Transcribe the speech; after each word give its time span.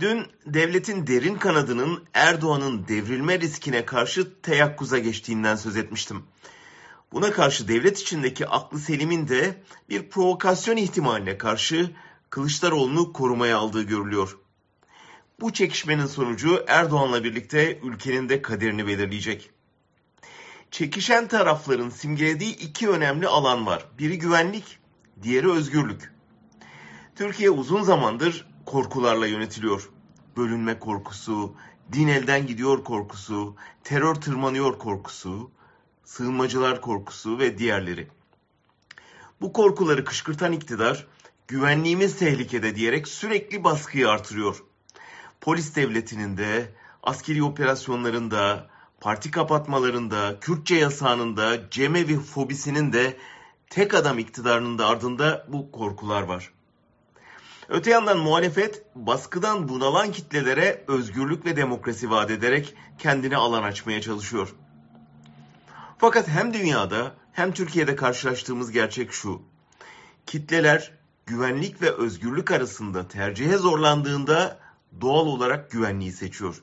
Dün 0.00 0.26
devletin 0.46 1.06
derin 1.06 1.34
kanadının 1.34 2.04
Erdoğan'ın 2.14 2.88
devrilme 2.88 3.40
riskine 3.40 3.84
karşı 3.84 4.40
teyakkuza 4.42 4.98
geçtiğinden 4.98 5.56
söz 5.56 5.76
etmiştim. 5.76 6.22
Buna 7.12 7.32
karşı 7.32 7.68
devlet 7.68 8.00
içindeki 8.00 8.46
aklı 8.46 8.78
selimin 8.78 9.28
de 9.28 9.62
bir 9.88 10.10
provokasyon 10.10 10.76
ihtimaline 10.76 11.38
karşı 11.38 11.90
Kılıçdaroğlu'nu 12.30 13.12
korumaya 13.12 13.58
aldığı 13.58 13.82
görülüyor. 13.82 14.38
Bu 15.40 15.52
çekişmenin 15.52 16.06
sonucu 16.06 16.64
Erdoğan'la 16.68 17.24
birlikte 17.24 17.78
ülkenin 17.82 18.28
de 18.28 18.42
kaderini 18.42 18.86
belirleyecek. 18.86 19.50
Çekişen 20.70 21.28
tarafların 21.28 21.90
simgelediği 21.90 22.56
iki 22.56 22.88
önemli 22.88 23.26
alan 23.26 23.66
var. 23.66 23.86
Biri 23.98 24.18
güvenlik, 24.18 24.78
diğeri 25.22 25.50
özgürlük. 25.50 26.12
Türkiye 27.14 27.50
uzun 27.50 27.82
zamandır 27.82 28.55
korkularla 28.66 29.26
yönetiliyor. 29.26 29.90
Bölünme 30.36 30.78
korkusu, 30.78 31.54
din 31.92 32.08
elden 32.08 32.46
gidiyor 32.46 32.84
korkusu, 32.84 33.56
terör 33.84 34.14
tırmanıyor 34.14 34.78
korkusu, 34.78 35.50
sığınmacılar 36.04 36.80
korkusu 36.80 37.38
ve 37.38 37.58
diğerleri. 37.58 38.08
Bu 39.40 39.52
korkuları 39.52 40.04
kışkırtan 40.04 40.52
iktidar 40.52 41.06
güvenliğimiz 41.48 42.18
tehlikede 42.18 42.76
diyerek 42.76 43.08
sürekli 43.08 43.64
baskıyı 43.64 44.08
artırıyor. 44.08 44.64
Polis 45.40 45.76
devletinin 45.76 46.36
de, 46.36 46.72
askeri 47.02 47.42
operasyonlarında, 47.42 48.70
parti 49.00 49.30
kapatmalarında, 49.30 50.40
Kürtçe 50.40 50.74
yasağının 50.74 51.36
cemevi 51.70 52.20
fobisinin 52.20 52.92
de 52.92 53.16
tek 53.70 53.94
adam 53.94 54.18
iktidarının 54.18 54.78
da 54.78 54.86
ardında 54.86 55.46
bu 55.48 55.72
korkular 55.72 56.22
var. 56.22 56.52
Öte 57.68 57.90
yandan 57.90 58.18
muhalefet 58.18 58.84
baskıdan 58.94 59.68
bunalan 59.68 60.12
kitlelere 60.12 60.84
özgürlük 60.88 61.46
ve 61.46 61.56
demokrasi 61.56 62.10
vaat 62.10 62.30
ederek 62.30 62.74
kendine 62.98 63.36
alan 63.36 63.62
açmaya 63.62 64.00
çalışıyor. 64.00 64.54
Fakat 65.98 66.28
hem 66.28 66.54
dünyada 66.54 67.14
hem 67.32 67.52
Türkiye'de 67.52 67.96
karşılaştığımız 67.96 68.70
gerçek 68.70 69.12
şu. 69.12 69.42
Kitleler 70.26 70.92
güvenlik 71.26 71.82
ve 71.82 71.90
özgürlük 71.90 72.50
arasında 72.50 73.08
tercihe 73.08 73.56
zorlandığında 73.56 74.58
doğal 75.00 75.26
olarak 75.26 75.70
güvenliği 75.70 76.12
seçiyor. 76.12 76.62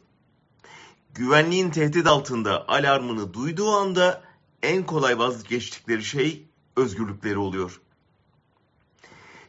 Güvenliğin 1.14 1.70
tehdit 1.70 2.08
altında 2.08 2.68
alarmını 2.68 3.34
duyduğu 3.34 3.72
anda 3.72 4.24
en 4.64 4.86
kolay 4.86 5.20
vazgeçtikleri 5.20 6.04
şey 6.04 6.48
özgürlükleri 6.76 7.38
oluyor. 7.38 7.82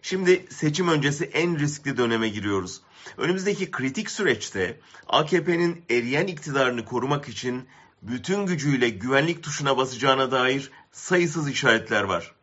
Şimdi 0.04 0.46
seçim 0.50 0.88
öncesi 0.88 1.24
en 1.24 1.58
riskli 1.58 1.96
döneme 1.96 2.28
giriyoruz. 2.28 2.80
Önümüzdeki 3.16 3.70
kritik 3.70 4.10
süreçte 4.10 4.80
AKP'nin 5.08 5.84
eriyen 5.90 6.26
iktidarını 6.26 6.84
korumak 6.84 7.28
için 7.28 7.68
bütün 8.02 8.46
gücüyle 8.46 8.88
güvenlik 8.88 9.42
tuşuna 9.42 9.76
basacağına 9.76 10.30
dair 10.30 10.70
sayısız 10.92 11.48
işaretler 11.48 12.02
var. 12.02 12.34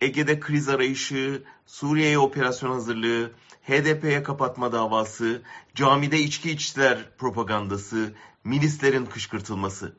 Ege'de 0.00 0.40
kriz 0.40 0.68
arayışı, 0.68 1.42
Suriye'ye 1.66 2.18
operasyon 2.18 2.72
hazırlığı, 2.72 3.32
HDP'ye 3.62 4.22
kapatma 4.22 4.72
davası, 4.72 5.42
camide 5.74 6.18
içki 6.18 6.50
içtiler 6.50 7.10
propagandası, 7.18 8.12
milislerin 8.44 9.06
kışkırtılması. 9.06 9.96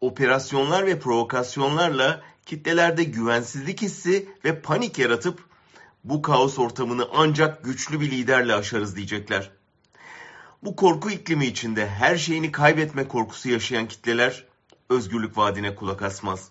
Operasyonlar 0.00 0.86
ve 0.86 0.98
provokasyonlarla 0.98 2.22
kitlelerde 2.46 3.04
güvensizlik 3.04 3.82
hissi 3.82 4.28
ve 4.44 4.60
panik 4.60 4.98
yaratıp 4.98 5.53
bu 6.04 6.22
kaos 6.22 6.58
ortamını 6.58 7.08
ancak 7.12 7.64
güçlü 7.64 8.00
bir 8.00 8.10
liderle 8.10 8.54
aşarız 8.54 8.96
diyecekler. 8.96 9.50
Bu 10.62 10.76
korku 10.76 11.10
iklimi 11.10 11.46
içinde 11.46 11.88
her 11.88 12.16
şeyini 12.16 12.52
kaybetme 12.52 13.08
korkusu 13.08 13.48
yaşayan 13.48 13.88
kitleler 13.88 14.44
özgürlük 14.88 15.36
vaadine 15.36 15.74
kulak 15.74 16.02
asmaz. 16.02 16.50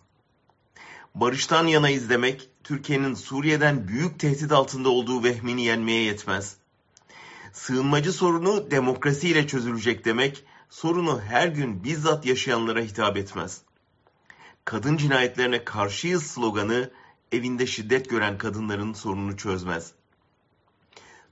Barıştan 1.15 1.67
yana 1.67 1.89
izlemek 1.89 2.49
Türkiye'nin 2.63 3.13
Suriye'den 3.13 3.87
büyük 3.87 4.19
tehdit 4.19 4.51
altında 4.51 4.89
olduğu 4.89 5.23
vehmini 5.23 5.65
yenmeye 5.65 6.03
yetmez. 6.03 6.55
Sığınmacı 7.53 8.13
sorunu 8.13 8.71
demokrasiyle 8.71 9.47
çözülecek 9.47 10.05
demek 10.05 10.43
sorunu 10.69 11.21
her 11.21 11.47
gün 11.47 11.83
bizzat 11.83 12.25
yaşayanlara 12.25 12.81
hitap 12.81 13.17
etmez. 13.17 13.61
Kadın 14.65 14.97
cinayetlerine 14.97 15.63
karşıyız 15.63 16.23
sloganı 16.23 16.91
evinde 17.33 17.67
şiddet 17.67 18.09
gören 18.09 18.37
kadınların 18.37 18.93
sorununu 18.93 19.37
çözmez. 19.37 19.91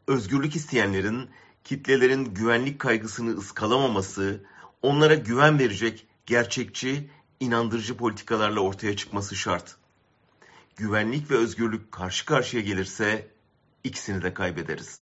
Özgürlük 0.08 0.56
isteyenlerin 0.56 1.30
kitlelerin 1.64 2.26
güvenlik 2.26 2.80
kaygısını 2.80 3.38
ıskalamaması, 3.38 4.44
onlara 4.82 5.16
güven 5.16 5.60
verecek 5.60 6.08
gerçekçi, 6.26 7.10
inandırıcı 7.40 7.98
politikalarla 7.98 8.60
ortaya 8.60 8.96
çıkması 8.96 9.36
şart. 9.36 9.76
Güvenlik 10.76 11.32
ve 11.32 11.36
özgürlük 11.36 11.92
karşı 11.92 12.26
karşıya 12.26 12.64
gelirse 12.64 13.28
ikisini 13.84 14.22
de 14.22 14.34
kaybederiz. 14.34 15.00